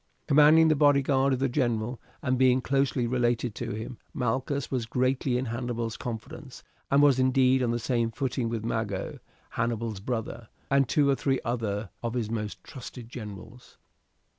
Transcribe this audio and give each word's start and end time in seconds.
Commanding 0.27 0.67
the 0.67 0.75
bodyguard 0.75 1.31
of 1.31 1.37
the 1.37 1.47
general, 1.47 2.01
and 2.23 2.35
being 2.35 2.59
closely 2.59 3.05
related 3.05 3.53
to 3.53 3.69
him, 3.73 3.99
Malchus 4.15 4.71
was 4.71 4.87
greatly 4.87 5.37
in 5.37 5.45
Hannibal's 5.45 5.95
confidence, 5.95 6.63
and 6.89 7.03
was 7.03 7.19
indeed 7.19 7.61
on 7.61 7.69
the 7.69 7.77
same 7.77 8.09
footing 8.09 8.49
with 8.49 8.65
Mago, 8.65 9.19
Hannibal's 9.51 9.99
brother, 9.99 10.49
and 10.71 10.89
two 10.89 11.07
or 11.07 11.13
three 11.13 11.39
other 11.45 11.91
of 12.01 12.15
his 12.15 12.31
most 12.31 12.63
trusted 12.63 13.09
generals. 13.09 13.77